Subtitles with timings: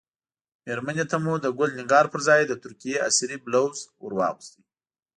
[0.65, 4.61] مېرمنې ته مو د ګل نګار پر ځای د ترکیې عصري بلوز ور اغوستی.